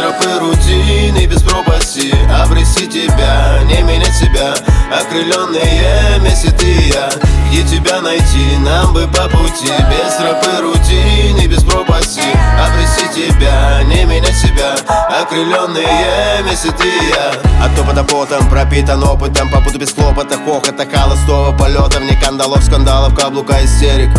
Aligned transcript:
тропы 0.00 0.38
рутины, 0.38 1.26
без 1.26 1.42
пропасти. 1.42 2.14
Обрести 2.42 2.86
тебя, 2.86 3.60
не 3.64 3.82
менять 3.82 4.14
себя. 4.14 4.54
Окрыленные 4.90 6.18
месяцы 6.20 6.64
и 6.64 6.88
я. 6.88 7.10
Где 7.48 7.62
тебя 7.64 8.00
найти, 8.00 8.56
нам 8.58 8.92
бы 8.92 9.06
по 9.08 9.28
пути 9.28 9.66
Без 9.66 10.14
тропы 10.14 10.60
рутины, 10.60 11.46
без 11.46 11.62
пропасти. 11.62 12.22
Обрести 12.64 13.06
тебя, 13.14 13.82
не 13.84 14.04
менять 14.04 14.36
себя. 14.36 14.74
Окрыленные 15.20 16.42
месяцы 16.44 16.84
и 16.84 17.10
я. 17.10 17.64
От 17.64 17.74
топота 17.76 18.04
потом 18.04 18.48
пропитан 18.48 19.02
опытом. 19.04 19.50
Попуту 19.50 19.78
без 19.78 19.92
хлопота, 19.92 20.36
хохота, 20.38 20.86
холостого 20.86 21.56
полета. 21.56 21.98
Вне 21.98 22.18
кандалов, 22.20 22.64
скандалов, 22.64 23.14
каблука 23.14 23.62
истерик 23.64 24.10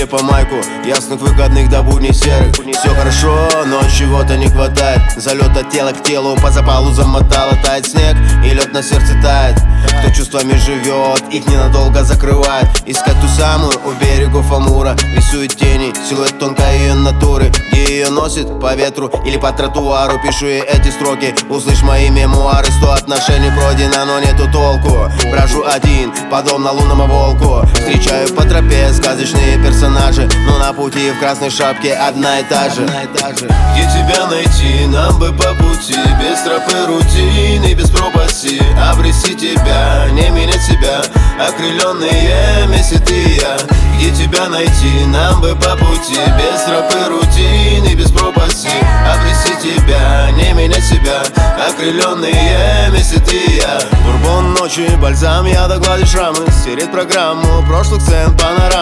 Деле 0.00 0.12
по 0.12 0.22
майку, 0.22 0.54
ясных 0.82 1.20
выходных 1.20 1.68
до 1.68 1.82
будней 1.82 2.14
серых. 2.14 2.54
Все 2.54 2.88
хорошо, 2.94 3.50
но 3.66 3.82
чего-то 3.90 4.34
не 4.38 4.46
хватает. 4.46 5.02
Залет 5.18 5.54
от 5.54 5.68
тела 5.68 5.92
к 5.92 6.02
телу, 6.02 6.36
по 6.36 6.50
запалу 6.50 6.90
замотало. 6.90 7.52
Тает 7.62 7.86
снег 7.86 8.16
и 8.42 8.48
лед 8.48 8.72
на 8.72 8.82
сердце 8.82 9.12
тает. 9.22 9.58
Кто 10.00 10.10
чувствами 10.10 10.54
живет, 10.54 11.22
их 11.30 11.46
ненадолго 11.46 12.02
закрывает. 12.02 12.66
Искать 12.86 13.20
ту 13.20 13.28
самую 13.28 13.74
у 13.84 13.92
берегов 14.02 14.50
Амура. 14.50 14.96
Рисует 15.14 15.54
тени, 15.54 15.92
силуэт 16.08 16.38
тонкой 16.38 16.78
ее 16.78 16.94
натуры. 16.94 17.52
Где 17.70 17.98
ее 17.98 18.08
носит 18.08 18.58
по 18.58 18.74
ветру 18.74 19.10
или 19.26 19.36
по 19.36 19.52
тротуару. 19.52 20.18
Пишу 20.24 20.46
ей 20.46 20.62
эти 20.62 20.88
строки, 20.88 21.34
услышь 21.50 21.82
мои 21.82 22.08
мемуары. 22.08 22.68
Сто 22.78 22.92
отношений 22.92 23.50
пройдено, 23.50 24.06
но 24.06 24.18
нету 24.18 24.50
толку. 24.50 25.10
Брожу 25.30 25.62
один, 25.66 26.10
подобно 26.30 26.72
лунному 26.72 27.06
волку. 27.06 27.66
Встречаю 27.74 28.30
по 28.34 28.44
тропе 28.44 28.90
сказочные 28.94 29.58
персонажи 29.62 29.89
Но 29.90 30.58
на 30.58 30.72
пути 30.72 31.10
в 31.10 31.18
красной 31.18 31.50
шапке 31.50 31.94
одна 31.94 32.38
и 32.38 32.44
та 32.44 32.70
же. 32.70 32.82
Где 32.84 33.82
тебя 33.90 34.26
найти, 34.28 34.86
нам 34.86 35.18
бы 35.18 35.32
по 35.32 35.54
пути 35.54 35.96
Без 36.20 36.40
тропы 36.42 36.86
рутины, 36.86 37.74
без 37.74 37.90
пропасти. 37.90 38.62
Обрести 38.90 39.34
тебя, 39.34 40.06
не 40.12 40.30
менять 40.30 40.62
себя 40.62 41.02
Окрыленные 41.38 42.66
месяцы 42.68 43.12
и 43.12 43.40
я. 43.40 43.56
Где 43.96 44.10
тебя 44.10 44.48
найти, 44.48 45.06
нам 45.06 45.40
бы 45.40 45.56
по 45.56 45.76
пути 45.76 46.18
Без 46.38 46.62
тропы 46.62 47.08
рутины, 47.08 47.94
без 47.94 48.10
пропасти. 48.12 48.70
Обрести 49.12 49.54
тебя, 49.60 50.30
не 50.32 50.52
менять 50.52 50.84
себя 50.84 51.22
Окрыленные 51.68 52.90
месяцы 52.92 53.34
и 53.34 53.56
я. 53.56 53.80
Бурбон 54.04 54.54
ночи, 54.54 54.88
бальзам, 55.00 55.46
я 55.46 55.66
догладишь 55.66 56.10
шрамы. 56.10 56.46
Стереть 56.50 56.92
программу 56.92 57.64
прошлых 57.66 58.02
сцен, 58.02 58.36
панорама 58.36 58.79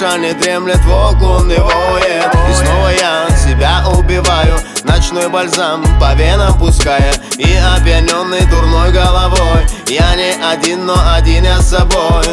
Душа 0.00 0.16
не 0.16 0.32
дремлет, 0.32 0.82
волк 0.86 1.20
лунный 1.20 1.58
воет 1.58 2.34
И 2.50 2.54
снова 2.54 2.88
я 2.88 3.28
себя 3.36 3.84
убиваю. 3.86 4.58
Ночной 4.84 5.28
бальзам 5.28 5.84
по 6.00 6.14
венам 6.14 6.58
пуская. 6.58 7.12
И 7.36 7.54
опьяненный 7.76 8.46
дурной 8.46 8.92
головой. 8.92 9.66
Я 9.86 10.14
не 10.14 10.32
один, 10.42 10.86
но 10.86 10.94
один 11.12 11.44
я 11.44 11.60
с 11.60 11.68
собой. 11.68 12.24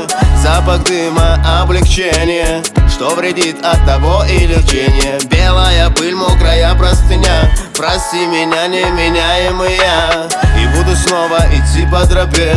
Запах 0.41 0.83
дыма, 0.85 1.39
облегчение. 1.61 2.63
Что 2.89 3.09
вредит 3.15 3.57
от 3.65 3.85
того 3.85 4.23
и 4.23 4.47
лечение 4.47 5.19
Белая 5.29 5.89
пыль, 5.89 6.15
мокрая 6.15 6.73
простыня. 6.75 7.51
Прости 7.75 8.25
меня, 8.27 8.67
неменяемый 8.67 9.75
я 9.75 10.29
И 10.57 10.67
буду 10.67 10.95
снова 10.95 11.39
идти 11.51 11.85
по 11.91 12.07
тропе. 12.07 12.55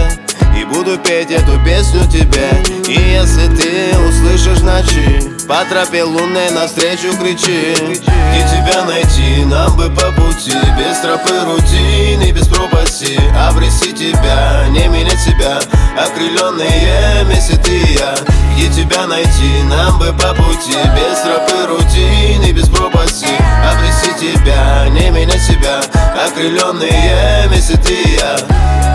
И 0.57 0.65
буду 0.65 0.99
петь 0.99 1.33
эту 1.33 1.59
песню 1.65 2.07
тебе. 2.09 2.51
И 2.87 2.93
если 2.93 3.47
ты 3.57 3.99
услышишь 3.99 4.40
ночи 4.63 5.21
По 5.49 5.65
тропе 5.65 6.05
лунной 6.05 6.51
навстречу 6.51 7.17
кричи. 7.19 7.75
Где 7.75 8.43
тебя 8.49 8.85
найти, 8.85 9.45
нам 9.45 9.77
бы 9.77 9.91
по 9.91 10.13
пути. 10.13 10.53
Без 10.79 10.99
тропы 11.01 11.33
рутины, 11.45 12.31
без 12.31 12.47
пропасти. 12.47 13.19
Обрести 13.49 13.93
тебя, 13.93 14.67
не 14.69 14.87
менять 14.89 15.21
себя. 15.21 15.59
Окрыленные 15.99 17.25
месяцы 17.25 17.79
и 17.79 17.95
я. 17.95 18.15
Где 18.55 18.69
тебя 18.83 19.07
найти, 19.07 19.63
нам 19.69 19.99
бы 19.99 20.13
по 20.13 20.35
пути. 20.35 20.77
Без 20.95 21.21
тропы 21.21 21.67
рутины, 21.67 22.53
без 22.53 22.69
пропасти. 22.69 23.29
Обрести 23.73 24.13
тебя, 24.21 24.89
не 24.91 25.11
менять 25.11 25.43
себя. 25.43 25.81
Окрыленные 26.27 27.49
месяцы 27.51 27.93
и 27.93 28.17
я 28.17 28.90